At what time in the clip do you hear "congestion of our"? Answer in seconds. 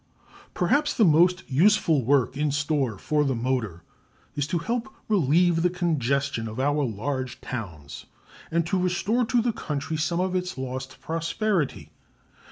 5.69-6.83